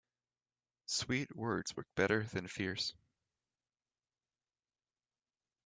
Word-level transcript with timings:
Sweet 0.87 1.35
words 1.35 1.75
work 1.77 1.85
better 1.93 2.23
than 2.23 2.47
fierce. 2.47 2.95